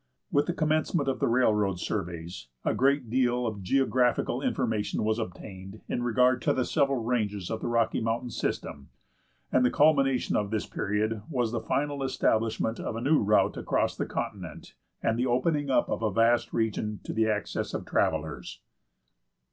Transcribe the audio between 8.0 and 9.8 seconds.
Mountain system, and the